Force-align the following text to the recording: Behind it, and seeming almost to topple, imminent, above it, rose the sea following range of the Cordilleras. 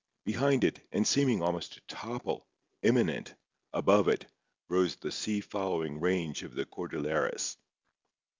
Behind 0.25 0.63
it, 0.63 0.79
and 0.91 1.05
seeming 1.07 1.43
almost 1.43 1.73
to 1.73 1.81
topple, 1.81 2.47
imminent, 2.81 3.35
above 3.71 4.07
it, 4.07 4.25
rose 4.67 4.95
the 4.95 5.11
sea 5.11 5.41
following 5.41 5.99
range 5.99 6.41
of 6.41 6.55
the 6.55 6.65
Cordilleras. 6.65 7.55